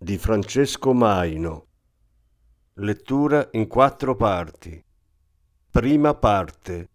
di 0.00 0.16
Francesco 0.16 0.94
Maino. 0.94 1.66
Lettura 2.74 3.48
in 3.52 3.66
quattro 3.66 4.14
parti. 4.14 4.80
Prima 5.70 6.14
parte. 6.14 6.88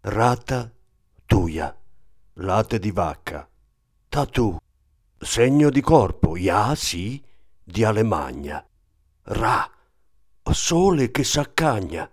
Rata-tuia. 0.00 1.76
Latte 2.32 2.78
di 2.78 2.90
vacca. 2.90 3.46
Tatu. 4.08 4.56
Segno 5.18 5.68
di 5.68 5.82
corpo. 5.82 6.38
Ya, 6.38 6.74
sì, 6.74 7.22
di 7.62 7.84
Alemagna. 7.84 8.66
Ra. 9.24 9.70
Sole 10.50 11.10
che 11.10 11.24
s'accagna. 11.24 12.10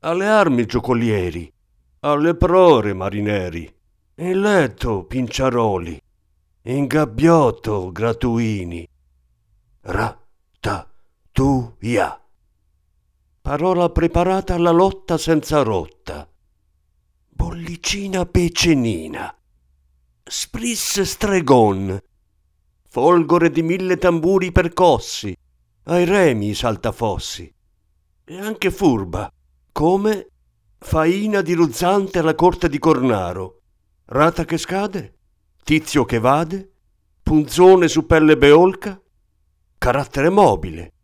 Alle 0.00 0.26
armi 0.26 0.66
giocolieri. 0.66 1.48
Alle 2.00 2.34
prore 2.34 2.94
marineri. 2.94 3.72
In 4.16 4.40
letto 4.40 5.04
pinciaroli. 5.04 6.02
In 6.62 6.86
gabbiotto 6.88 7.92
gratuini. 7.92 8.84
Ra-ta 9.82 10.94
tu 11.36 11.76
ia. 11.80 12.18
Parola 13.42 13.90
preparata 13.90 14.54
alla 14.54 14.70
lotta 14.70 15.18
senza 15.18 15.60
rotta. 15.60 16.26
Bollicina 17.28 18.24
pecenina. 18.24 19.36
Spris 20.24 21.02
stregon. 21.02 22.00
Folgore 22.88 23.50
di 23.50 23.60
mille 23.60 23.98
tamburi 23.98 24.50
percossi. 24.50 25.36
Ai 25.82 26.06
remi 26.06 26.54
saltafossi. 26.54 27.54
E 28.24 28.38
anche 28.38 28.70
furba, 28.70 29.30
come 29.72 30.28
faina 30.78 31.42
di 31.42 31.52
ruzzante 31.52 32.20
alla 32.20 32.34
corte 32.34 32.70
di 32.70 32.78
Cornaro. 32.78 33.60
Rata 34.06 34.46
che 34.46 34.56
scade? 34.56 35.18
Tizio 35.62 36.06
che 36.06 36.18
vade? 36.18 36.72
Punzone 37.22 37.88
su 37.88 38.06
pelle 38.06 38.38
beolca? 38.38 38.98
Carattere 39.76 40.30
mobile 40.30 40.94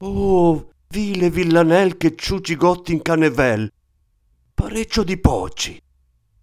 Oh, 0.00 0.70
vile 0.90 1.28
villanel 1.28 1.96
che 1.96 2.14
ciuci 2.14 2.54
gotti 2.54 2.92
in 2.92 3.02
canevel, 3.02 3.68
parecchio 4.54 5.02
di 5.02 5.18
poci, 5.18 5.82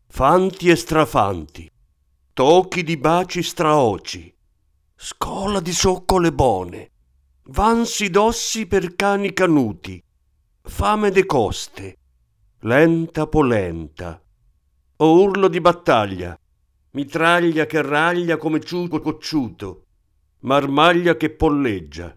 fanti 0.09 0.67
e 0.67 0.75
strafanti, 0.75 1.71
tocchi 2.33 2.83
di 2.83 2.97
baci 2.97 3.41
straoci, 3.41 4.35
scola 4.93 5.61
di 5.61 5.71
soccole 5.71 6.33
bone, 6.33 6.91
vansi 7.43 8.09
dossi 8.09 8.65
per 8.65 8.93
cani 8.93 9.31
canuti, 9.31 10.03
fame 10.61 11.11
de 11.11 11.25
coste, 11.25 11.97
lenta 12.59 13.25
polenta, 13.25 14.21
o 14.97 15.21
urlo 15.21 15.47
di 15.47 15.61
battaglia, 15.61 16.37
mitraglia 16.91 17.65
che 17.65 17.81
raglia 17.81 18.35
come 18.35 18.59
ciuco 18.59 18.99
cocciuto, 18.99 19.85
marmaglia 20.39 21.15
che 21.15 21.29
polleggia 21.29 22.13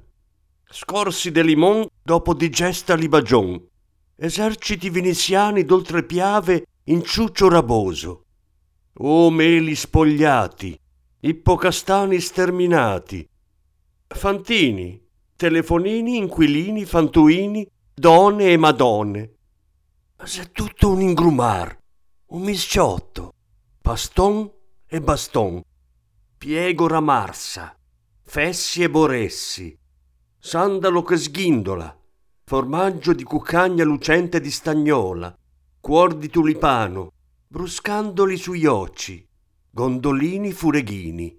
Scorsi 0.71 1.31
de 1.31 1.43
limon 1.43 1.87
dopo 2.03 2.35
digesta 2.35 2.95
libagion. 2.95 3.59
Eserciti 4.15 4.91
veneziani 4.91 5.65
d'oltre 5.65 6.05
piave 6.05 6.67
in 6.85 7.03
ciuccio 7.03 7.49
raboso. 7.49 8.25
O 8.99 9.31
meli 9.31 9.75
spogliati, 9.75 10.79
ippocastani 11.21 12.21
sterminati. 12.21 13.27
Fantini, 14.09 15.03
telefonini, 15.37 16.19
inquilini, 16.19 16.85
fantuini, 16.85 17.67
donne 17.95 18.53
e 18.53 18.57
madonne. 18.59 19.35
S'è 20.23 20.51
tutto 20.51 20.91
un 20.91 21.01
ingrumar, 21.01 21.79
un 22.27 22.43
misciotto, 22.43 23.33
paston 23.81 24.51
e 24.87 25.01
baston, 25.01 25.63
piego 26.37 26.87
ramarsa, 26.89 27.75
fessi 28.23 28.83
e 28.83 28.91
boressi, 28.91 29.79
sandalo 30.41 31.03
che 31.03 31.17
sghindola, 31.17 31.99
formaggio 32.45 33.13
di 33.13 33.25
cuccagna 33.25 33.85
lucente 33.85 34.41
di 34.41 34.51
stagnola, 34.51 35.37
cuor 35.81 36.15
di 36.15 36.29
tulipano, 36.29 37.13
bruscandoli 37.47 38.37
sugli 38.37 38.67
occhi, 38.67 39.27
gondolini 39.71 40.53
fureghini, 40.53 41.39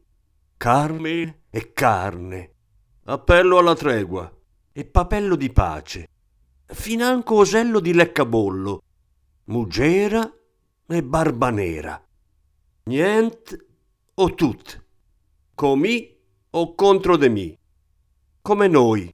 carne 0.57 1.43
e 1.49 1.73
carne, 1.73 2.53
appello 3.05 3.57
alla 3.57 3.75
tregua 3.75 4.31
e 4.71 4.85
papello 4.85 5.35
di 5.35 5.51
pace, 5.51 6.07
financo 6.65 7.35
osello 7.35 7.79
di 7.79 7.93
leccabollo, 7.93 8.83
mugera 9.45 10.29
e 10.87 11.03
barba 11.03 11.49
nera. 11.49 12.03
Nient 12.83 13.65
o 14.15 14.33
tut, 14.33 14.85
comì 15.55 16.17
o 16.51 16.75
contro 16.75 17.15
de 17.15 17.29
mi 17.29 17.58
come 18.41 18.67
noi, 18.67 19.13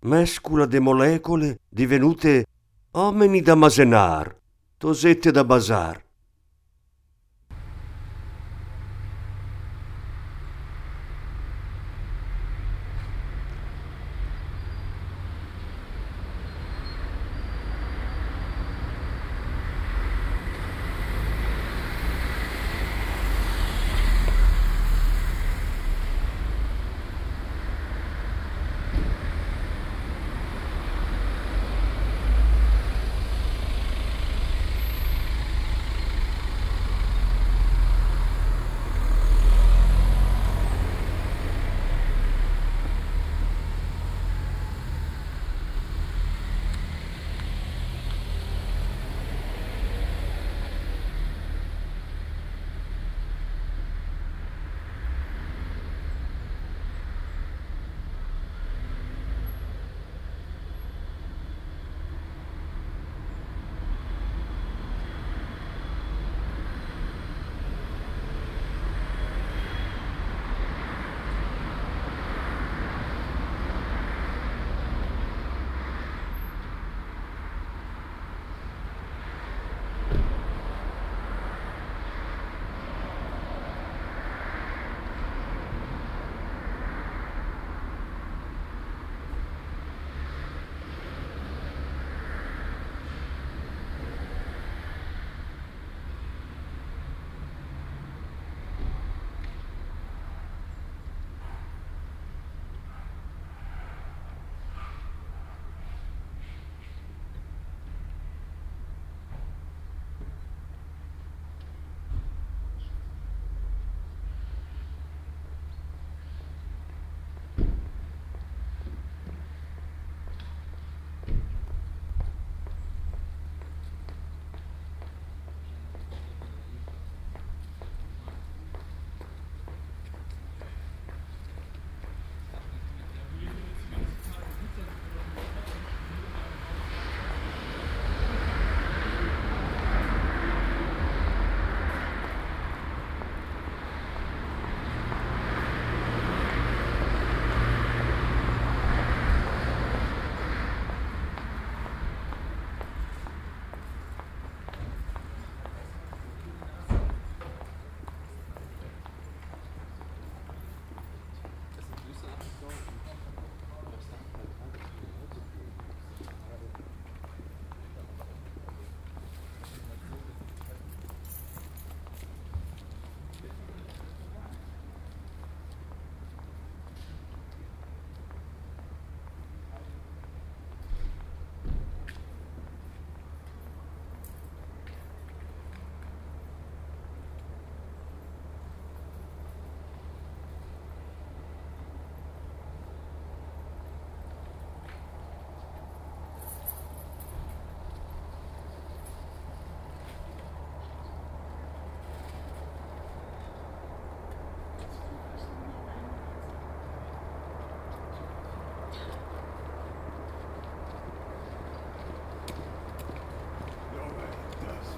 mescula 0.00 0.66
de 0.66 0.78
molecole 0.78 1.60
divenute 1.68 2.46
omini 2.92 3.40
da 3.40 3.54
masenar, 3.54 4.36
tosette 4.78 5.30
da 5.30 5.44
bazar. 5.44 6.02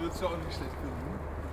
Würdest 0.05 0.21
du 0.21 0.27
auch 0.27 0.37
nicht 0.37 0.55
schlecht 0.55 0.73
finden. 0.73 1.44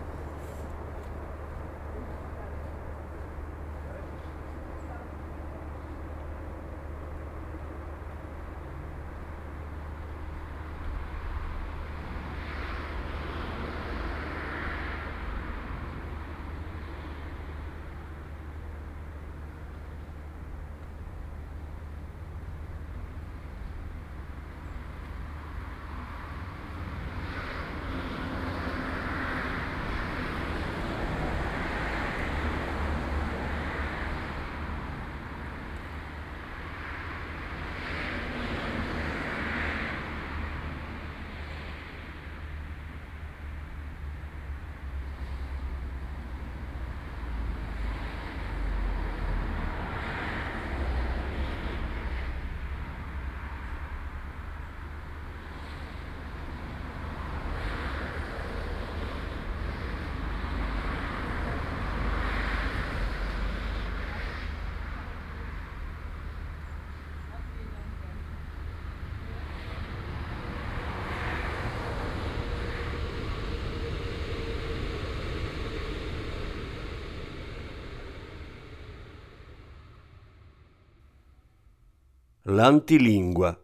L'antilingua. 82.51 83.57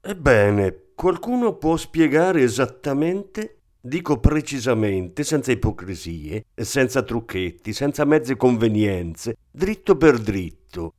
Ebbene, 0.00 0.92
qualcuno 0.94 1.56
può 1.56 1.76
spiegare 1.76 2.42
esattamente, 2.42 3.62
dico 3.80 4.20
precisamente, 4.20 5.24
senza 5.24 5.50
ipocrisie, 5.50 6.46
senza 6.54 7.02
trucchetti, 7.02 7.72
senza 7.72 8.04
mezze 8.04 8.36
convenienze, 8.36 9.38
dritto 9.50 9.96
per 9.96 10.20
dritto, 10.20 10.94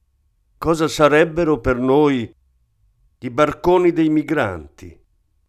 cosa 0.57 0.89
sarebbero 0.89 1.61
per 1.61 1.77
noi 1.77 2.29
i 3.19 3.29
barconi 3.29 3.93
dei 3.93 4.09
migranti, 4.09 4.87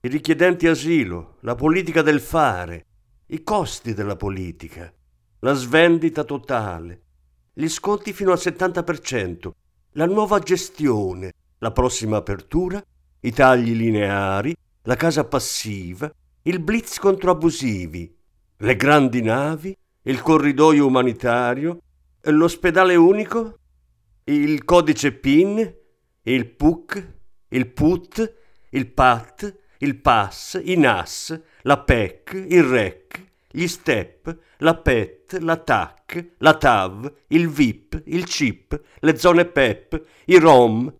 i 0.01 0.09
richiedenti 0.09 0.69
asilo, 0.69 1.39
la 1.41 1.57
politica 1.57 2.03
del 2.03 2.21
fare, 2.21 2.87
i 3.27 3.43
costi 3.43 3.95
della 3.95 4.17
politica, 4.17 4.93
la 5.41 5.55
svendita 5.55 6.23
totale, 6.23 7.03
gli 7.53 7.69
sconti 7.69 8.12
fino 8.12 8.31
al 8.31 8.39
70%, 8.39 9.51
la 9.93 10.07
nuova 10.07 10.39
gestione, 10.39 11.33
la 11.59 11.71
prossima 11.71 12.19
apertura, 12.19 12.83
i 13.21 13.33
tagli 13.33 13.75
lineari, 13.75 14.55
la 14.83 14.97
casa 14.97 15.25
passiva, 15.25 16.11
il 16.43 16.61
blitz 16.61 16.99
contro 16.99 17.31
abusivi, 17.31 18.15
le 18.57 18.77
grandi 18.77 19.23
navi, 19.23 19.77
il 20.03 20.21
corridoio 20.23 20.87
umanitario, 20.87 21.81
l'ospedale 22.23 22.97
unico, 22.97 23.59
il 24.25 24.65
codice 24.65 25.13
PIN, 25.13 25.75
il 26.23 26.47
PUC, 26.47 27.13
il 27.49 27.69
PUT, 27.69 28.35
il 28.71 28.87
PAT, 28.89 29.59
il 29.79 29.97
PAS, 29.97 30.61
i 30.65 30.77
NAS, 30.77 31.39
la 31.63 31.79
PEC, 31.79 32.47
il 32.49 32.63
REC, 32.63 33.32
gli 33.52 33.66
STEP, 33.66 34.37
la 34.59 34.75
PET, 34.75 35.38
la 35.40 35.56
TAC, 35.56 36.35
la 36.38 36.54
TAV, 36.56 37.12
il 37.28 37.49
VIP, 37.49 38.02
il 38.06 38.25
CIP, 38.25 38.80
le 39.00 39.16
zone 39.16 39.44
PEP, 39.44 40.02
i 40.26 40.38
ROM, 40.38 40.92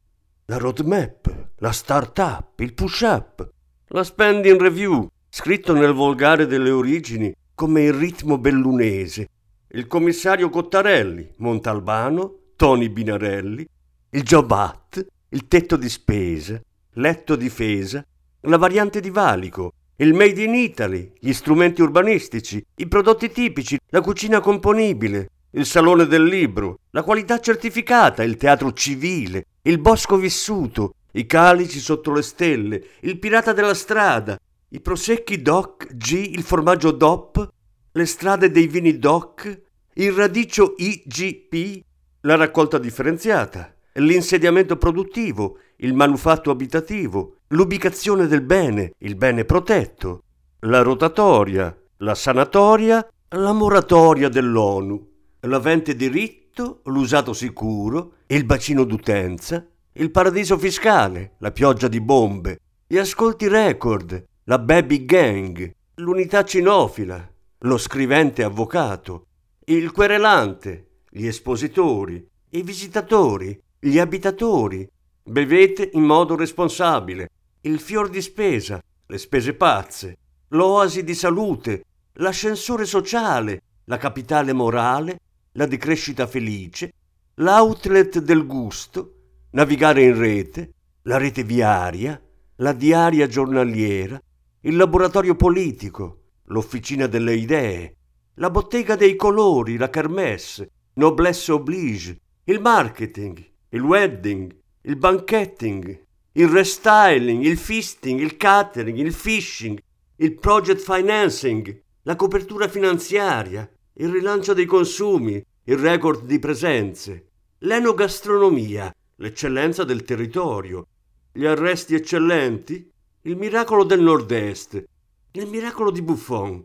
la 0.47 0.59
roadmap, 0.59 1.49
la 1.57 1.73
start-up, 1.73 2.61
il 2.61 2.75
push-up, 2.75 3.49
la 3.89 4.05
spending 4.05 4.61
review, 4.61 5.09
scritto 5.29 5.73
nel 5.73 5.93
volgare 5.93 6.47
delle 6.47 6.71
origini 6.71 7.35
come 7.55 7.85
il 7.85 7.93
ritmo 7.95 8.39
bellunese, 8.39 9.29
il 9.69 9.87
commissario 9.87 10.51
Cottarelli, 10.51 11.33
Montalbano, 11.39 12.51
Tony 12.57 12.89
Binarelli, 12.91 13.67
il 14.11 14.23
Job 14.23 14.51
Act, 14.51 15.07
il 15.31 15.49
tetto 15.49 15.77
di 15.77 15.89
spesa, 15.89 16.61
letto 16.95 17.37
difesa, 17.37 18.05
la 18.41 18.59
variante 18.59 19.01
di 19.01 19.09
valico, 19.09 19.73
il 19.97 20.15
Made 20.15 20.43
in 20.43 20.55
Italy, 20.55 21.13
gli 21.19 21.33
strumenti 21.33 21.83
urbanistici, 21.83 22.65
i 22.77 22.89
prodotti 22.89 23.31
tipici, 23.31 23.79
la 23.89 24.01
cucina 24.01 24.41
componibile, 24.41 25.29
il 25.51 25.67
salone 25.67 26.07
del 26.07 26.25
libro, 26.25 26.79
la 26.91 27.03
qualità 27.03 27.39
certificata, 27.39 28.23
il 28.23 28.37
teatro 28.37 28.73
civile, 28.73 29.47
il 29.63 29.79
bosco 29.79 30.17
vissuto, 30.17 30.95
i 31.13 31.27
calici 31.27 31.79
sotto 31.79 32.13
le 32.13 32.23
stelle, 32.23 32.83
il 33.01 33.19
pirata 33.19 33.53
della 33.53 33.75
strada, 33.75 34.39
i 34.69 34.81
prosecchi 34.81 35.43
DOC 35.43 35.95
G, 35.95 36.13
il 36.33 36.43
formaggio 36.43 36.91
DOP, 36.91 37.49
le 37.93 38.07
strade 38.07 38.51
dei 38.51 38.67
vini 38.67 38.99
DOC, 38.99 39.61
il 39.95 40.13
radicio 40.13 40.75
IGP, 40.79 41.85
la 42.23 42.37
raccolta 42.37 42.79
differenziata, 42.79 43.75
l'insediamento 43.95 44.77
produttivo, 44.77 45.59
il 45.83 45.95
manufatto 45.95 46.51
abitativo, 46.51 47.39
l'ubicazione 47.49 48.27
del 48.27 48.43
bene, 48.43 48.95
il 48.99 49.17
bene 49.17 49.45
protetto, 49.45 50.23
la 50.61 50.83
rotatoria, 50.83 51.77
la 51.99 52.15
sanatoria, 52.15 53.07
la 53.31 53.53
moratoria 53.53 54.29
dell'ONU, 54.29 55.11
l'avente 55.41 55.97
diritto, 55.97 56.83
l'usato 56.85 57.33
sicuro, 57.33 58.15
il 58.27 58.45
bacino 58.45 58.85
d'utenza, 58.85 59.67
il 59.95 60.11
paradiso 60.11 60.57
fiscale, 60.57 61.35
la 61.39 61.51
pioggia 61.51 61.89
di 61.89 62.01
bombe, 62.01 62.61
gli 62.87 62.99
ascolti 62.99 63.49
record, 63.49 64.25
la 64.45 64.59
baby 64.59 65.05
gang, 65.05 65.75
l'unità 65.97 66.45
cinofila, 66.45 67.29
lo 67.59 67.79
scrivente 67.79 68.45
avvocato, 68.45 69.27
il 69.65 69.91
querelante, 69.91 71.01
gli 71.11 71.27
espositori, 71.27 72.25
i 72.51 72.63
visitatori, 72.63 73.61
gli 73.79 73.99
abitatori. 73.99 74.89
Bevete 75.25 75.91
in 75.93 76.03
modo 76.03 76.35
responsabile, 76.35 77.31
il 77.61 77.79
fior 77.79 78.09
di 78.09 78.21
spesa, 78.21 78.83
le 79.07 79.19
spese 79.19 79.55
pazze, 79.55 80.19
l'oasi 80.49 81.05
di 81.05 81.15
salute, 81.15 81.85
l'ascensore 82.15 82.85
sociale, 82.85 83.63
la 83.85 83.99
capitale 83.99 84.53
morale, 84.53 85.21
la 85.53 85.67
decrescita 85.67 86.27
felice, 86.27 86.93
l'outlet 87.35 88.19
del 88.19 88.45
gusto, 88.47 89.15
navigare 89.51 90.03
in 90.03 90.19
rete, 90.19 90.73
la 91.03 91.19
rete 91.19 91.45
viaria, 91.45 92.21
la 92.57 92.73
diaria 92.73 93.29
giornaliera, 93.29 94.21
il 94.63 94.75
laboratorio 94.75 95.37
politico, 95.37 96.23
l'officina 96.47 97.07
delle 97.07 97.35
idee, 97.35 97.97
la 98.35 98.51
bottega 98.51 98.97
dei 98.97 99.15
colori, 99.15 99.77
la 99.77 99.89
kermesse, 99.89 100.71
noblesse 100.95 101.53
oblige, 101.53 102.19
il 102.45 102.61
marketing, 102.61 103.51
il 103.69 103.83
wedding, 103.83 104.53
il 104.85 104.97
banchetting, 104.97 106.05
il 106.33 106.49
restyling, 106.49 107.45
il 107.45 107.57
feasting, 107.57 108.19
il 108.21 108.37
catering, 108.37 108.99
il 108.99 109.13
fishing, 109.13 109.81
il 110.17 110.35
project 110.39 110.81
financing, 110.81 111.83
la 112.03 112.17
copertura 112.17 112.67
finanziaria, 112.69 113.69
il 113.95 114.11
rilancio 114.11 114.55
dei 114.55 114.67
consumi, 114.67 115.45
il 115.65 115.77
record 115.77 116.25
di 116.25 116.39
presenze, 116.41 117.27
l'enogastronomia, 117.59 118.93
l'eccellenza 119.17 119.85
del 119.85 120.03
territorio, 120.03 120.87
gli 121.31 121.45
arresti 121.45 121.95
eccellenti, 121.95 122.91
il 123.23 123.37
miracolo 123.37 123.85
del 123.85 124.01
nord-est, 124.01 124.85
il 125.33 125.47
miracolo 125.47 125.93
di 125.93 126.03
Buffon, 126.03 126.63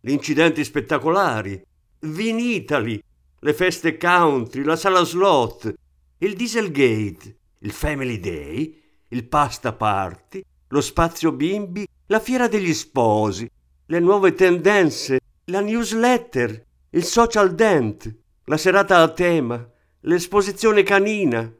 gli 0.00 0.10
incidenti 0.10 0.64
spettacolari, 0.64 1.62
Vinitali, 2.00 3.00
le 3.38 3.54
feste 3.54 3.96
country, 3.96 4.64
la 4.64 4.76
sala 4.76 5.04
slot, 5.04 5.72
il 6.18 6.34
Dieselgate, 6.34 7.36
il 7.62 7.72
Family 7.72 8.18
Day, 8.18 8.80
il 9.08 9.26
Pasta 9.26 9.72
Party, 9.72 10.42
lo 10.68 10.80
spazio 10.80 11.32
bimbi, 11.32 11.86
la 12.06 12.20
fiera 12.20 12.48
degli 12.48 12.72
sposi, 12.72 13.50
le 13.86 14.00
nuove 14.00 14.32
tendenze, 14.32 15.20
la 15.46 15.60
newsletter, 15.60 16.64
il 16.90 17.04
social 17.04 17.54
dent, 17.54 18.16
la 18.44 18.56
serata 18.56 19.02
a 19.02 19.08
tema, 19.08 19.68
l'esposizione 20.00 20.82
canina, 20.82 21.52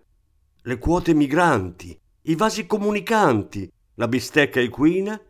le 0.63 0.79
quote 0.79 1.13
migranti, 1.13 1.99
i 2.23 2.35
vasi 2.35 2.67
comunicanti, 2.67 3.71
la 3.95 4.09
bistecca 4.09 4.61
equina, 4.61 5.21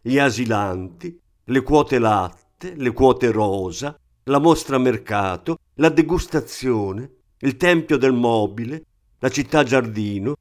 gli 0.00 0.18
asilanti, 0.18 1.18
le 1.44 1.62
quote 1.62 1.98
latte, 1.98 2.74
le 2.76 2.92
quote 2.92 3.32
rosa, 3.32 3.98
la 4.24 4.38
mostra 4.38 4.78
mercato, 4.78 5.58
la 5.74 5.88
degustazione, 5.88 7.10
il 7.38 7.56
tempio 7.56 7.96
del 7.96 8.12
mobile, 8.12 8.84
la 9.20 9.28
città 9.28 9.62
giardino, 9.62 10.36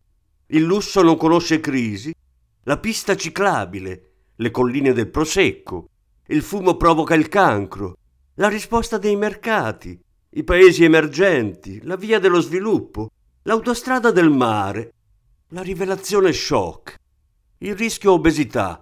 il 0.47 0.63
lusso 0.63 1.01
non 1.01 1.17
conosce 1.17 1.59
crisi, 1.59 2.13
la 2.63 2.77
pista 2.77 3.15
ciclabile, 3.15 4.11
le 4.35 4.51
colline 4.51 4.93
del 4.93 5.09
prosecco, 5.09 5.89
il 6.27 6.41
fumo 6.41 6.75
provoca 6.75 7.13
il 7.13 7.27
cancro, 7.27 7.97
la 8.35 8.47
risposta 8.47 8.97
dei 8.97 9.15
mercati, 9.17 9.99
i 10.31 10.43
paesi 10.43 10.83
emergenti, 10.83 11.81
la 11.83 11.97
via 11.97 12.19
dello 12.19 12.39
sviluppo, 12.39 13.09
l'autostrada 13.43 14.11
del 14.11 14.29
mare, 14.29 14.93
la 15.49 15.61
rivelazione 15.61 16.31
shock, 16.31 16.95
il 17.59 17.75
rischio 17.75 18.13
obesità, 18.13 18.81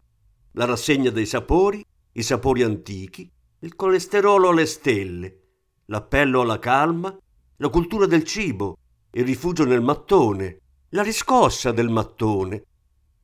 la 0.51 0.65
rassegna 0.65 1.09
dei 1.09 1.25
sapori, 1.25 1.83
i 2.11 2.21
sapori 2.21 2.61
antichi, 2.61 3.29
il 3.59 3.75
colesterolo 3.75 4.49
alle 4.49 4.67
stelle, 4.67 5.39
l'appello 5.85 6.41
alla 6.41 6.59
calma, 6.59 7.17
la 7.57 7.69
cultura 7.69 8.05
del 8.05 8.23
cibo, 8.23 8.77
il 9.11 9.23
rifugio 9.23 9.65
nel 9.65 9.81
mattone, 9.81 10.59
la 10.89 11.01
riscossa 11.01 11.71
del 11.71 11.89
mattone, 11.89 12.63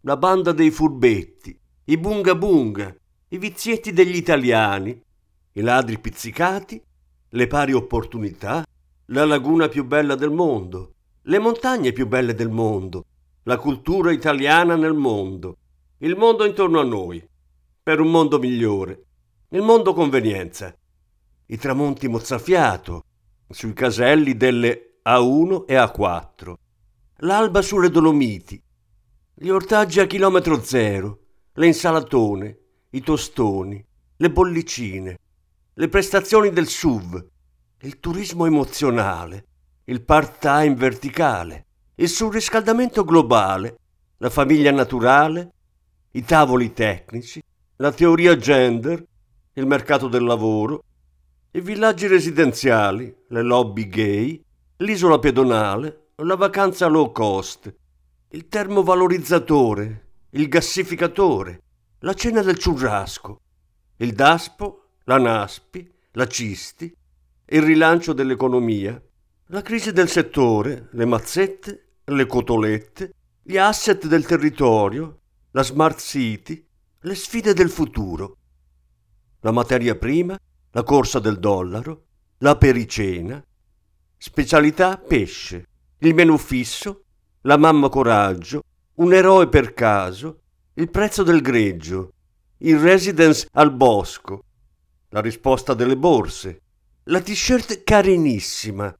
la 0.02 0.18
banda 0.18 0.52
dei 0.52 0.72
furbetti, 0.72 1.58
i 1.86 1.98
bunga 1.98 2.36
bunga, 2.36 2.96
i 3.30 3.38
vizietti 3.38 3.94
degli 3.94 4.16
italiani, 4.16 5.02
i 5.54 5.62
ladri 5.62 6.00
pizzicati, 6.00 6.82
le 7.30 7.48
pari 7.48 7.74
opportunità, 7.74 8.66
la 9.08 9.25
laguna 9.25 9.68
più 9.68 9.86
bella 9.86 10.16
del 10.16 10.32
mondo, 10.32 10.94
le 11.24 11.40
montagne 11.40 11.92
più 11.92 12.08
belle 12.08 12.34
del 12.34 12.50
mondo, 12.50 13.06
la 13.44 13.58
cultura 13.58 14.12
italiana 14.12 14.75
nel 14.75 14.94
mondo, 14.94 15.58
il 16.00 16.16
mondo 16.16 16.46
intorno 16.46 16.80
a 16.80 16.84
noi, 16.84 17.25
per 17.82 18.00
un 18.00 18.10
mondo 18.10 18.40
migliore, 18.40 19.04
il 19.50 19.62
mondo 19.62 19.94
convenienza, 19.94 20.75
i 21.48 21.58
tramonti 21.58 22.08
mozzafiato 22.08 23.04
sui 23.50 23.74
caselli 23.74 24.36
delle 24.36 24.93
A1 25.06 25.66
e 25.68 25.76
A4, 25.76 26.54
l'alba 27.18 27.62
sulle 27.62 27.90
Dolomiti, 27.90 28.62
gli 29.34 29.50
ortaggi 29.50 30.00
a 30.00 30.06
chilometro 30.06 30.64
zero, 30.64 31.20
le 31.56 31.68
insalatone, 31.68 32.58
i 32.92 33.02
tostoni, 33.02 33.86
le 34.16 34.32
bollicine, 34.32 35.20
le 35.74 35.90
prestazioni 35.90 36.52
del 36.52 36.68
SUV, 36.68 37.22
il 37.82 38.00
turismo 38.00 38.46
emozionale, 38.46 39.46
il 39.86 40.02
part-time 40.04 40.76
verticale, 40.76 41.66
il 41.96 42.08
surriscaldamento 42.08 43.04
globale, 43.04 43.78
la 44.20 44.30
famiglia 44.30 44.72
naturale, 44.72 45.52
i 46.12 46.24
tavoli 46.24 46.72
tecnici, 46.72 47.44
la 47.76 47.92
teoria 47.92 48.38
gender, 48.38 49.06
il 49.52 49.66
mercato 49.66 50.08
del 50.08 50.24
lavoro, 50.24 50.82
i 51.52 51.60
villaggi 51.60 52.08
residenziali, 52.08 53.14
le 53.28 53.42
lobby 53.42 53.90
gay, 53.90 54.42
l'isola 54.84 55.18
pedonale, 55.18 56.10
la 56.18 56.36
vacanza 56.36 56.88
low 56.88 57.12
cost, 57.13 57.74
il 58.32 58.48
termovalorizzatore, 58.50 60.08
il 60.32 60.50
gassificatore, 60.50 61.62
la 62.00 62.13
cena 62.13 62.42
del 62.42 62.58
ciurrasco, 62.58 63.40
il 63.98 64.13
DASPO, 64.13 64.88
la 65.06 65.18
NASPI, 65.18 65.92
la 66.12 66.28
CISTI, 66.28 66.96
il 67.46 67.62
rilancio 67.62 68.12
dell'economia, 68.12 69.02
la 69.48 69.62
crisi 69.62 69.94
del 69.94 70.10
settore, 70.10 70.90
le 70.92 71.06
mazzette, 71.06 71.88
le 72.04 72.25
cotolette, 72.25 73.13
gli 73.42 73.58
asset 73.58 74.06
del 74.06 74.25
territorio, 74.25 75.20
la 75.52 75.63
smart 75.63 76.00
city, 76.00 76.66
le 77.00 77.16
sfide 77.16 77.54
del 77.54 77.70
futuro, 77.70 78.38
la 79.40 79.52
materia 79.52 79.96
prima, 79.96 80.38
la 80.72 80.84
corsa 80.84 81.20
del 81.20 81.40
dollaro, 81.40 82.06
la 82.40 82.58
pericena, 82.58 83.42
specialità 84.25 84.96
pesce, 84.96 85.68
il 85.98 86.13
menù 86.13 86.38
fisso, 86.38 87.03
la 87.42 87.58
mamma 87.58 87.89
coraggio, 87.89 88.63
un 88.96 89.13
eroe 89.13 89.50
per 89.50 89.74
caso, 89.74 90.44
il 90.75 90.89
prezzo 90.89 91.24
del 91.24 91.42
greggio, 91.42 92.13
il 92.60 92.80
residence 92.80 93.50
al 93.51 93.74
bosco, 93.74 94.46
la 95.10 95.20
risposta 95.20 95.74
delle 95.74 95.98
borse, 95.98 96.62
la 97.08 97.20
t-shirt 97.20 97.84
carinissima, 97.84 98.98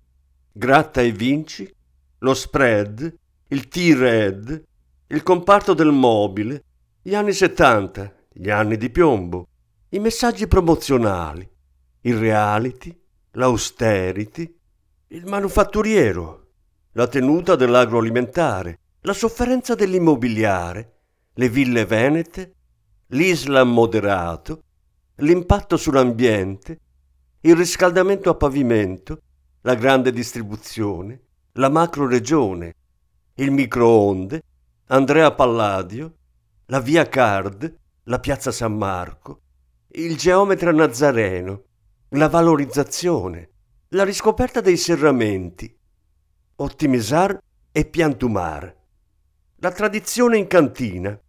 gratta 0.52 1.00
e 1.00 1.14
vinci, 1.14 1.74
lo 2.18 2.34
spread, 2.34 3.16
il 3.48 3.70
T-Red, 3.70 4.64
il 5.08 5.24
comparto 5.24 5.74
del 5.74 5.94
mobile, 5.94 6.66
gli 7.02 7.16
anni 7.16 7.32
70, 7.32 8.14
gli 8.34 8.50
anni 8.50 8.76
di 8.76 8.90
piombo, 8.90 9.48
i 9.92 10.00
messaggi 10.00 10.48
promozionali, 10.48 11.50
il 12.02 12.18
reality, 12.18 12.94
l'austerity, 13.32 14.60
il 15.14 15.28
manufatturiero, 15.28 16.48
la 16.94 17.08
tenuta 17.08 17.56
dell'agroalimentare, 17.56 18.80
la 19.02 19.14
sofferenza 19.14 19.76
dell'immobiliare, 19.76 20.94
le 21.34 21.50
ville 21.50 21.86
venete, 21.86 22.56
l'Islam 23.10 23.72
moderato, 23.72 24.64
l'impatto 25.18 25.78
sull'ambiente, 25.78 26.80
il 27.42 27.56
riscaldamento 27.56 28.32
a 28.32 28.36
pavimento, 28.36 29.20
la 29.62 29.76
grande 29.76 30.12
distribuzione, 30.12 31.22
la 31.54 31.70
macro 31.70 32.08
regione, 32.08 32.74
il 33.36 33.52
microonde, 33.52 34.42
Andrea 34.88 35.32
Palladio, 35.32 36.12
la 36.66 36.80
via 36.80 37.08
Card, 37.08 37.72
la 38.06 38.20
piazza 38.20 38.52
San 38.52 38.76
Marco, 38.76 39.42
il 39.90 40.18
geometra 40.18 40.72
nazareno, 40.72 41.66
la 42.10 42.30
valorizzazione, 42.30 43.52
la 43.94 44.04
riscoperta 44.04 44.60
dei 44.60 44.78
serramenti, 44.78 45.72
ottimizzar 46.56 47.40
e 47.72 47.86
piantumar, 47.86 48.76
la 49.58 49.72
tradizione 49.72 50.38
in 50.38 50.48
cantina, 50.48 51.20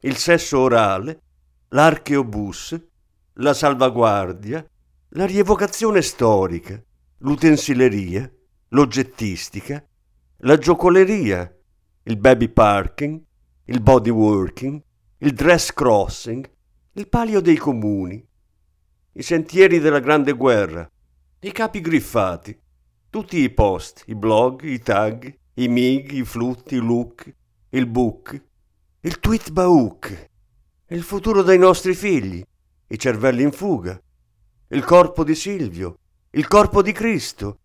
il 0.00 0.16
sesso 0.16 0.58
orale, 0.58 1.22
l'archeobus, 1.68 2.78
la 3.34 3.54
salvaguardia, 3.54 4.62
la 5.10 5.24
rievocazione 5.24 6.02
storica, 6.02 6.78
l'utensileria, 7.18 8.30
l'oggettistica, 8.68 9.82
la 10.38 10.58
giocoleria, 10.58 11.50
il 12.02 12.18
baby 12.18 12.50
parking, 12.50 13.18
il 13.64 13.80
body 13.80 14.10
working, 14.10 14.82
il 15.18 15.32
dress 15.32 15.72
crossing, 15.72 16.48
il 16.92 17.08
palio 17.08 17.40
dei 17.40 17.56
comuni, 17.56 18.22
i 19.12 19.22
sentieri 19.22 19.78
della 19.78 20.00
Grande 20.00 20.32
Guerra, 20.32 20.86
i 21.42 21.52
capi 21.52 21.80
griffati, 21.80 22.54
tutti 23.08 23.38
i 23.38 23.48
post, 23.48 24.02
i 24.08 24.14
blog, 24.14 24.62
i 24.62 24.78
tag, 24.80 25.34
i 25.54 25.68
mig, 25.68 26.12
i 26.12 26.22
flutti, 26.22 26.74
i 26.74 26.80
look, 26.80 27.32
il 27.70 27.86
book, 27.86 28.38
il 29.00 29.18
tweet 29.18 29.50
bauk, 29.50 30.28
il 30.88 31.02
futuro 31.02 31.42
dei 31.42 31.56
nostri 31.56 31.94
figli, 31.94 32.44
i 32.88 32.98
cervelli 32.98 33.42
in 33.42 33.52
fuga, 33.52 33.98
il 34.68 34.84
corpo 34.84 35.24
di 35.24 35.34
Silvio, 35.34 35.96
il 36.32 36.46
corpo 36.46 36.82
di 36.82 36.92
Cristo, 36.92 37.60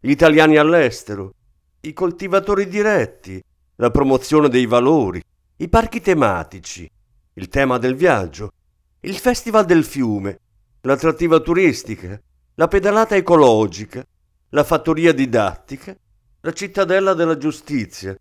gli 0.00 0.10
italiani 0.10 0.56
all'estero, 0.56 1.34
i 1.82 1.92
coltivatori 1.92 2.66
diretti, 2.66 3.42
la 3.76 3.90
promozione 3.90 4.48
dei 4.48 4.64
valori, 4.64 5.22
i 5.56 5.68
parchi 5.68 6.00
tematici, 6.00 6.90
il 7.34 7.48
tema 7.48 7.76
del 7.76 7.94
viaggio, 7.94 8.52
il 9.00 9.16
Festival 9.18 9.66
del 9.66 9.84
Fiume, 9.84 10.40
l'attrattiva 10.80 11.40
turistica, 11.40 12.18
la 12.58 12.66
pedalata 12.66 13.14
ecologica, 13.14 14.04
la 14.48 14.64
fattoria 14.64 15.12
didattica, 15.12 15.96
la 16.40 16.52
cittadella 16.52 17.14
della 17.14 17.36
giustizia, 17.36 18.18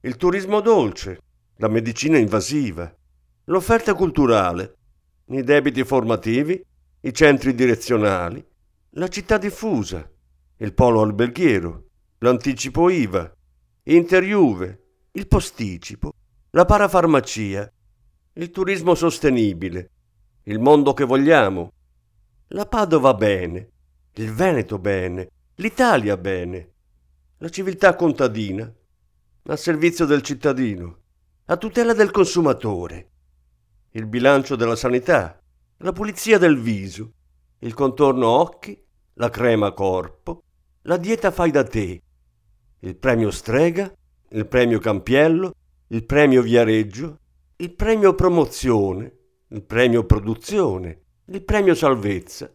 il 0.00 0.16
turismo 0.16 0.60
dolce, 0.60 1.18
la 1.56 1.68
medicina 1.68 2.18
invasiva, 2.18 2.94
l'offerta 3.44 3.94
culturale, 3.94 4.76
i 5.28 5.42
debiti 5.42 5.84
formativi, 5.84 6.62
i 7.00 7.14
centri 7.14 7.54
direzionali, 7.54 8.44
la 8.90 9.08
città 9.08 9.38
diffusa, 9.38 10.06
il 10.58 10.74
polo 10.74 11.00
alberghiero, 11.00 11.86
l'anticipo 12.18 12.90
IVA, 12.90 13.32
Interjuve, 13.84 14.82
il 15.12 15.26
posticipo, 15.26 16.12
la 16.50 16.66
parafarmacia, 16.66 17.72
il 18.34 18.50
turismo 18.50 18.94
sostenibile, 18.94 19.90
il 20.44 20.60
mondo 20.60 20.92
che 20.92 21.04
vogliamo, 21.04 21.72
la 22.54 22.66
Padova 22.66 23.14
bene, 23.14 23.70
il 24.14 24.30
Veneto 24.30 24.78
bene, 24.78 25.30
l'Italia 25.54 26.18
bene, 26.18 26.72
la 27.38 27.48
civiltà 27.48 27.94
contadina, 27.94 28.70
al 29.44 29.58
servizio 29.58 30.04
del 30.04 30.20
cittadino, 30.20 30.98
a 31.46 31.56
tutela 31.56 31.94
del 31.94 32.10
consumatore, 32.10 33.10
il 33.92 34.06
bilancio 34.06 34.54
della 34.54 34.76
sanità, 34.76 35.40
la 35.78 35.92
pulizia 35.92 36.36
del 36.36 36.60
viso, 36.60 37.12
il 37.60 37.72
contorno 37.72 38.28
occhi, 38.28 38.78
la 39.14 39.30
crema 39.30 39.72
corpo, 39.72 40.42
la 40.82 40.98
dieta 40.98 41.30
fai 41.30 41.50
da 41.50 41.64
te, 41.64 42.02
il 42.80 42.96
premio 42.96 43.30
strega, 43.30 43.90
il 44.28 44.46
premio 44.46 44.78
campiello, 44.78 45.54
il 45.88 46.04
premio 46.04 46.42
viareggio, 46.42 47.18
il 47.56 47.72
premio 47.72 48.14
promozione, 48.14 49.16
il 49.48 49.62
premio 49.62 50.04
produzione, 50.04 51.01
il 51.26 51.42
premio 51.42 51.74
salvezza, 51.74 52.52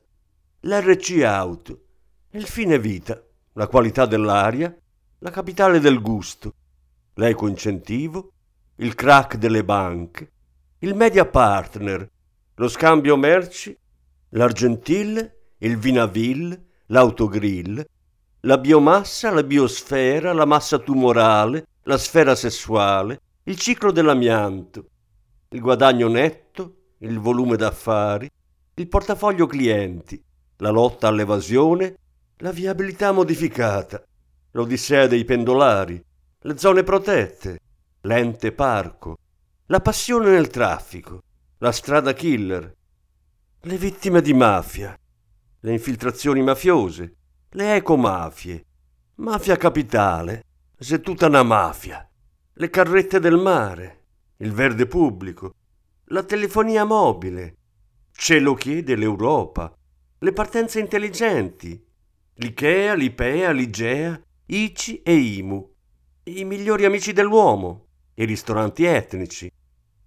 l'RC 0.60 1.24
auto, 1.24 1.86
il 2.32 2.46
fine 2.46 2.78
vita, 2.78 3.22
la 3.54 3.68
qualità 3.68 4.06
dell'aria, 4.06 4.76
la 5.20 5.32
capitale 5.32 5.80
del 5.80 6.02
gusto, 6.02 6.54
l'eco 7.14 7.48
incentivo, 7.48 8.34
il 8.76 8.94
crack 8.94 9.38
delle 9.38 9.64
banche, 9.64 10.32
il 10.80 10.96
media 10.96 11.26
partner, 11.26 12.12
lo 12.56 12.68
scambio 12.68 13.16
merci, 13.16 13.76
l'argentil, 14.30 15.34
il 15.60 15.78
vinaville, 15.78 16.66
l'autogrill, 16.88 17.84
la 18.42 18.58
biomassa, 18.58 19.32
la 19.32 19.44
biosfera, 19.44 20.34
la 20.34 20.46
massa 20.46 20.78
tumorale, 20.80 21.68
la 21.84 21.98
sfera 21.98 22.36
sessuale, 22.36 23.22
il 23.44 23.58
ciclo 23.58 23.94
dell'amianto, 23.94 24.90
il 25.50 25.62
guadagno 25.62 26.10
netto, 26.10 26.76
il 27.00 27.18
volume 27.18 27.56
d'affari, 27.56 28.30
il 28.80 28.88
portafoglio 28.88 29.48
clienti, 29.48 30.24
la 30.58 30.70
lotta 30.70 31.08
all'evasione, 31.08 31.98
la 32.38 32.52
viabilità 32.52 33.12
modificata, 33.12 34.04
l'odissea 34.52 35.08
dei 35.08 35.26
pendolari, 35.26 36.00
le 36.42 36.58
zone 36.60 36.84
protette, 36.84 37.60
l'ente 38.02 38.52
parco, 38.52 39.18
la 39.68 39.80
passione 39.80 40.30
nel 40.30 40.50
traffico, 40.50 41.24
la 41.58 41.72
strada 41.72 42.14
killer, 42.14 42.72
le 43.62 43.78
vittime 43.78 44.22
di 44.22 44.34
mafia, 44.34 44.96
le 45.62 45.72
infiltrazioni 45.72 46.44
mafiose, 46.44 47.16
le 47.50 47.76
ecomafie, 47.78 48.64
mafia 49.16 49.56
capitale, 49.56 50.44
se 50.78 51.02
tutta 51.02 51.26
una 51.26 51.42
mafia, 51.42 52.08
le 52.54 52.70
carrette 52.70 53.20
del 53.20 53.38
mare, 53.38 54.04
il 54.38 54.52
verde 54.52 54.86
pubblico, 54.86 55.56
la 56.10 56.22
telefonia 56.22 56.84
mobile, 56.84 57.57
ce 58.20 58.40
lo 58.40 58.56
chiede 58.56 58.96
l'Europa, 58.96 59.72
le 60.18 60.34
partenze 60.34 60.80
intelligenti, 60.80 61.80
l'IKEA, 62.34 62.96
l'IPEA, 62.96 63.52
l'IGEA, 63.52 64.20
ICI 64.48 65.04
e 65.04 65.14
IMU, 65.14 65.74
i 66.24 66.44
migliori 66.44 66.86
amici 66.86 67.14
dell'uomo, 67.14 67.86
i 68.16 68.26
ristoranti 68.26 68.86
etnici, 68.86 69.52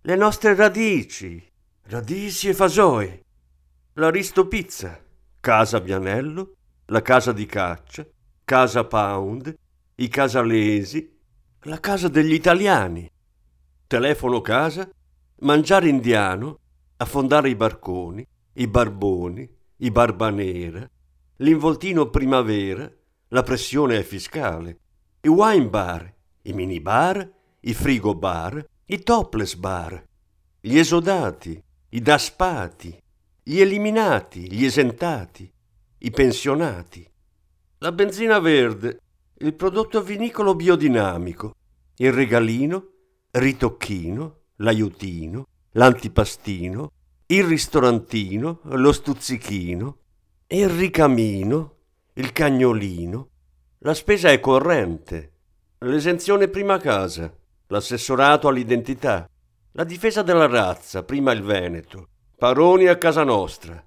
le 0.03 0.17
nostre 0.17 0.57
radici, 0.57 1.41
radici 1.83 2.49
e 2.49 2.55
fasoi, 2.55 3.23
l'Aristo 3.95 4.49
Pizza, 4.49 5.01
Casa 5.39 5.79
Vianello, 5.79 6.55
la 6.87 7.03
Casa 7.03 7.31
di 7.31 7.47
Caccia, 7.47 8.05
Casa 8.45 8.85
Pound, 8.87 9.55
i 9.95 10.09
Casalesi, 10.09 11.17
la 11.61 11.79
Casa 11.79 12.09
degli 12.09 12.33
Italiani, 12.33 13.09
telefono 13.87 14.41
casa, 14.41 14.91
mangiare 15.43 15.89
indiano, 15.89 16.60
affondare 17.01 17.49
i 17.49 17.55
barconi, 17.55 18.27
i 18.55 18.67
barboni, 18.67 19.49
i 19.79 19.91
barbanera, 19.91 20.89
l'involtino 21.37 22.11
primavera, 22.11 22.91
la 23.29 23.43
pressione 23.43 23.99
è 23.99 24.03
fiscale, 24.03 24.79
i 25.23 25.29
wine 25.29 25.69
bar, 25.69 26.15
i 26.43 26.53
mini 26.53 26.79
bar, 26.81 27.27
i 27.61 27.73
frigo 27.73 28.15
bar, 28.15 28.63
i 28.85 29.03
topless 29.03 29.55
bar, 29.55 30.05
gli 30.61 30.77
esodati, 30.77 31.63
i 31.91 32.01
daspati, 32.03 33.03
gli 33.43 33.61
eliminati, 33.61 34.53
gli 34.53 34.65
esentati, 34.65 35.51
i 35.99 36.11
pensionati, 36.11 37.09
la 37.79 37.93
benzina 37.93 38.39
verde, 38.41 39.01
il 39.39 39.55
prodotto 39.55 40.03
vinicolo 40.03 40.55
biodinamico, 40.55 41.55
il 41.97 42.13
regalino, 42.13 42.89
ritocchino, 43.31 44.41
l'aiutino, 44.57 45.47
l'antipastino, 45.73 46.93
il 47.27 47.45
ristorantino, 47.45 48.61
lo 48.63 48.93
stuzzichino, 48.93 49.99
il 50.49 50.69
ricamino, 50.69 51.77
il 52.15 52.33
cagnolino. 52.33 53.29
La 53.79 53.95
spesa 53.95 54.31
è 54.31 54.41
corrente, 54.41 55.33
l'esenzione 55.79 56.49
prima 56.49 56.79
casa, 56.79 57.33
l'assessorato 57.69 58.49
all'identità, 58.49 59.29
la 59.73 59.85
difesa 59.85 60.23
della 60.23 60.47
razza, 60.47 61.03
prima 61.05 61.33
il 61.33 61.43
Veneto, 61.43 62.09
Paroni 62.37 62.87
a 62.87 62.99
casa 62.99 63.23
nostra, 63.23 63.83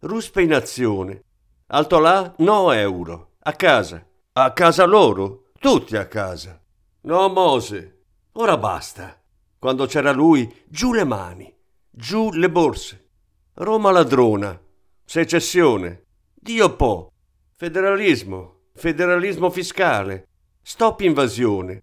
ruspe 0.00 0.42
in 0.42 0.54
azione, 0.54 1.24
alto 1.66 1.98
là, 1.98 2.32
no 2.38 2.70
euro, 2.72 3.32
a 3.40 3.52
casa, 3.52 4.06
a 4.32 4.52
casa 4.52 4.84
loro, 4.84 5.50
tutti 5.58 5.96
a 5.96 6.06
casa. 6.06 6.60
No, 7.02 7.28
Mose, 7.28 8.04
ora 8.32 8.56
basta. 8.56 9.18
Quando 9.64 9.86
c'era 9.86 10.12
lui, 10.12 10.54
giù 10.68 10.92
le 10.92 11.04
mani, 11.04 11.50
giù 11.90 12.30
le 12.32 12.50
borse. 12.50 13.08
Roma 13.54 13.90
ladrona, 13.92 14.60
secessione, 15.06 16.04
Dio 16.34 16.76
po', 16.76 17.10
federalismo, 17.56 18.64
federalismo 18.74 19.48
fiscale, 19.48 20.28
stop 20.60 21.00
invasione, 21.00 21.82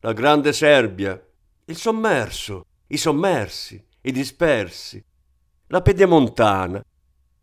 la 0.00 0.12
grande 0.12 0.52
Serbia, 0.52 1.18
il 1.64 1.74
sommerso, 1.74 2.66
i 2.88 2.98
sommersi, 2.98 3.82
i 4.02 4.12
dispersi, 4.12 5.02
la 5.68 5.80
pedemontana, 5.80 6.84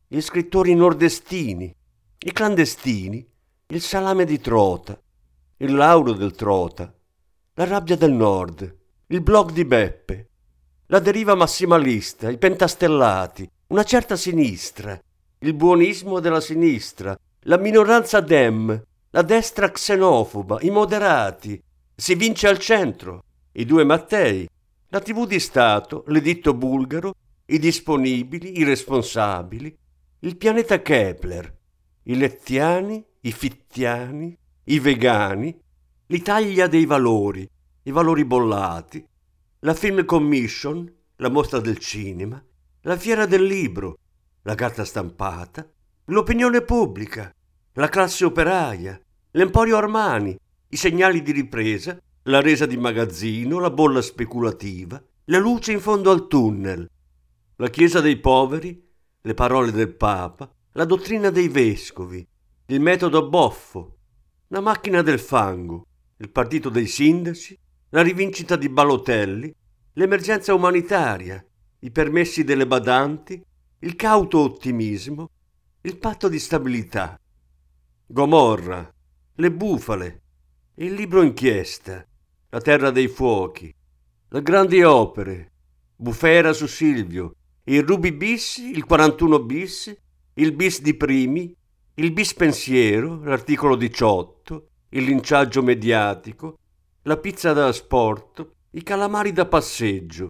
gli 0.08 0.22
scrittori 0.22 0.76
nordestini, 0.76 1.76
i 2.20 2.32
clandestini, 2.32 3.28
il 3.66 3.82
salame 3.82 4.26
di 4.26 4.40
Trota, 4.40 5.02
il 5.58 5.74
lauro 5.74 6.14
del 6.14 6.36
Trota, 6.36 6.94
la 7.56 7.66
rabbia 7.66 7.96
del 7.96 8.12
nord, 8.12 8.78
il 9.12 9.22
blog 9.22 9.52
di 9.52 9.66
Beppe, 9.66 10.30
la 10.88 11.00
deriva 11.00 11.34
massimalista, 11.34 12.30
i 12.30 12.38
pentastellati, 12.38 13.50
una 13.70 13.84
certa 13.84 14.16
sinistra, 14.16 15.00
il 15.40 15.56
buonismo 15.56 16.20
della 16.20 16.40
sinistra, 16.40 17.18
la 17.44 17.58
minoranza 17.58 18.20
dem, 18.20 18.80
la 19.10 19.22
destra 19.24 19.72
xenofoba, 19.72 20.60
i 20.62 20.70
moderati, 20.70 21.60
si 21.96 22.14
vince 22.14 22.48
al 22.48 22.60
centro, 22.60 23.24
i 23.54 23.66
due 23.66 23.84
Mattei, 23.84 24.48
la 24.90 25.00
TV 25.00 25.26
di 25.26 25.40
Stato, 25.40 26.04
l'editto 26.10 26.54
bulgaro, 26.54 27.16
i 27.48 27.58
disponibili, 27.58 28.60
i 28.60 28.64
responsabili, 28.64 29.76
il 30.20 30.38
pianeta 30.38 30.84
Kepler, 30.84 31.52
i 32.04 32.16
lettiani, 32.16 33.04
i 33.22 33.32
fittiani, 33.32 34.38
i 34.66 34.80
vegani, 34.80 35.60
l'Italia 36.06 36.68
dei 36.68 36.86
valori, 36.86 37.50
i 37.84 37.92
valori 37.92 38.26
bollati, 38.26 39.06
la 39.60 39.74
Film 39.74 40.06
Commission, 40.06 40.92
la 41.18 41.30
mostra 41.30 41.60
del 41.60 41.78
cinema, 41.80 42.44
la 42.82 42.98
fiera 42.98 43.26
del 43.26 43.44
libro, 43.44 43.98
la 44.44 44.56
carta 44.56 44.86
stampata, 44.86 45.70
l'opinione 46.06 46.62
pubblica, 46.62 47.34
la 47.74 47.90
classe 47.90 48.26
operaia, 48.26 49.00
l'Emporio 49.32 49.78
Armani, 49.78 50.38
i 50.70 50.76
segnali 50.76 51.22
di 51.22 51.32
ripresa, 51.32 52.00
la 52.24 52.42
resa 52.42 52.66
di 52.66 52.78
magazzino, 52.78 53.60
la 53.60 53.70
bolla 53.70 54.02
speculativa, 54.02 55.02
la 55.26 55.38
luce 55.38 55.72
in 55.72 55.80
fondo 55.80 56.12
al 56.12 56.28
tunnel, 56.28 56.90
la 57.56 57.70
Chiesa 57.70 58.02
dei 58.02 58.18
poveri, 58.18 58.88
le 59.22 59.34
parole 59.34 59.72
del 59.72 59.94
Papa, 59.94 60.50
la 60.74 60.86
dottrina 60.86 61.30
dei 61.30 61.50
vescovi, 61.50 62.26
il 62.68 62.80
metodo 62.80 63.28
boffo, 63.28 63.98
la 64.48 64.62
macchina 64.62 65.02
del 65.02 65.20
fango, 65.20 65.86
il 66.18 66.30
partito 66.30 66.70
dei 66.70 66.88
sindaci, 66.88 67.58
la 67.90 68.02
rivincita 68.02 68.56
di 68.56 68.70
Balotelli, 68.70 69.54
l'emergenza 69.94 70.54
umanitaria, 70.54 71.44
i 71.80 71.92
permessi 71.92 72.44
delle 72.44 72.68
badanti, 72.68 73.42
il 73.80 73.96
cauto 73.96 74.40
ottimismo, 74.40 75.30
il 75.82 75.98
patto 75.98 76.28
di 76.28 76.40
stabilità, 76.40 77.20
Gomorra, 78.06 78.94
le 79.36 79.52
bufale, 79.52 80.22
il 80.76 80.94
libro 80.94 81.22
inchiesta, 81.22 82.06
la 82.50 82.62
terra 82.62 82.92
dei 82.92 83.08
fuochi, 83.08 83.74
le 84.30 84.42
grandi 84.42 84.84
opere, 84.84 85.52
Bufera 85.96 86.54
su 86.54 86.68
Silvio, 86.68 87.36
il 87.66 87.84
Ruby 87.84 88.12
bis, 88.14 88.58
il 88.58 88.86
41 88.86 89.40
bis, 89.44 89.96
il 90.36 90.54
bis 90.54 90.82
di 90.82 90.94
primi, 90.96 91.54
il 91.96 92.12
bis 92.14 92.34
pensiero, 92.34 93.22
l'articolo 93.24 93.76
18, 93.76 94.68
il 94.90 95.04
linciaggio 95.04 95.62
mediatico, 95.62 96.58
la 97.04 97.18
pizza 97.18 97.54
da 97.54 97.72
sport, 97.72 98.46
i 98.72 98.84
calamari 98.84 99.32
da 99.32 99.46
passeggio, 99.46 100.30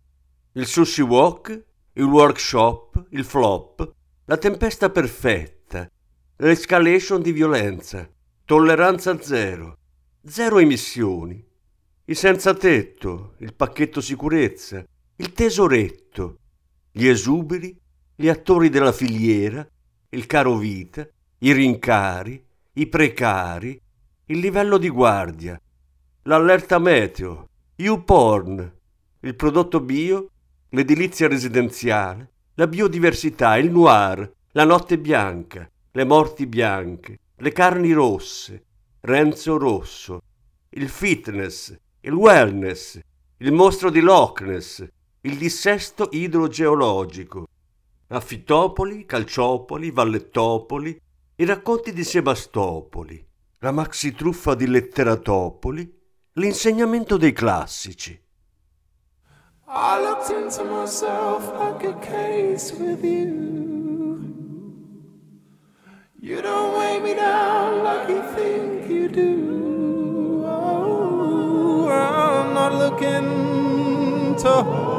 il 0.53 0.67
sushi 0.67 1.01
walk, 1.01 1.65
il 1.93 2.03
workshop, 2.03 3.07
il 3.09 3.23
flop, 3.23 3.91
la 4.25 4.37
tempesta 4.37 4.91
perfetta, 4.91 5.89
l'escalation 6.37 7.21
di 7.21 7.31
violenza, 7.31 8.07
tolleranza 8.45 9.19
zero, 9.19 9.77
zero 10.23 10.59
emissioni, 10.59 11.43
il 12.05 12.15
senza 12.15 12.53
tetto, 12.53 13.33
il 13.39 13.55
pacchetto 13.55 13.99
sicurezza, 13.99 14.83
il 15.15 15.33
tesoretto, 15.33 16.37
gli 16.91 17.07
esuberi, 17.07 17.75
gli 18.15 18.27
attori 18.27 18.69
della 18.69 18.91
filiera, 18.91 19.67
il 20.09 20.25
caro 20.27 20.55
vita, 20.55 21.07
i 21.39 21.51
rincari, 21.51 22.43
i 22.73 22.87
precari, 22.87 23.81
il 24.25 24.37
livello 24.37 24.77
di 24.77 24.89
guardia, 24.89 25.59
l'allerta 26.23 26.79
meteo, 26.79 27.47
YouPorn, 27.75 28.73
il 29.21 29.35
prodotto 29.35 29.79
bio, 29.79 30.29
l'edilizia 30.69 31.27
residenziale, 31.27 32.31
la 32.55 32.67
biodiversità, 32.67 33.57
il 33.57 33.71
noir, 33.71 34.29
la 34.51 34.65
notte 34.65 34.97
bianca, 34.97 35.69
le 35.91 36.03
morti 36.03 36.45
bianche, 36.45 37.19
le 37.35 37.51
carni 37.51 37.93
rosse, 37.93 38.63
Renzo 39.01 39.57
Rosso, 39.57 40.21
il 40.71 40.89
fitness, 40.89 41.75
il 42.01 42.11
wellness, 42.11 42.99
il 43.37 43.51
mostro 43.53 43.89
di 43.89 44.01
Loch 44.01 44.41
Ness, 44.41 44.85
il 45.21 45.37
dissesto 45.37 46.09
idrogeologico, 46.11 47.47
Affitopoli, 48.07 49.05
Calciopoli, 49.05 49.91
Vallettopoli, 49.91 50.99
i 51.35 51.45
racconti 51.45 51.93
di 51.93 52.03
Sebastopoli, 52.03 53.25
la 53.59 53.71
maxi 53.71 54.13
truffa 54.13 54.55
di 54.55 54.67
Letteratopoli, 54.67 55.98
l'insegnamento 56.39 57.17
dei 57.17 57.33
classici. 57.33 58.17
I 59.67 59.99
looked 60.01 60.29
into 60.31 60.63
myself 60.63 61.51
like 61.53 61.83
a 61.83 61.93
case 61.99 62.73
with 62.73 63.03
you. 63.03 64.23
You 66.21 66.41
don't 66.41 66.77
weigh 66.77 66.99
me 67.01 67.13
down 67.13 67.83
like 67.83 68.09
you 68.09 68.21
think 68.33 68.89
you 68.89 69.09
do. 69.09 70.43
Oh, 70.45 71.87
I'm 71.89 72.53
not 72.53 72.73
looking 72.73 74.35
to 74.37 74.98